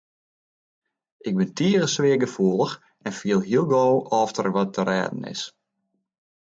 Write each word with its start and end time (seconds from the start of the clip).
Ik 1.27 1.33
bin 1.39 1.51
tige 1.57 1.85
sfeargefoelich 1.89 2.73
en 3.05 3.13
fiel 3.19 3.41
hiel 3.47 3.65
gau 3.73 3.91
oft 4.21 4.35
der 4.37 4.51
wat 4.55 4.69
te 4.75 4.81
rêden 4.89 5.23
is. 5.33 5.43